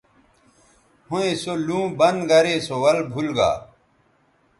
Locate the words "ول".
2.83-2.97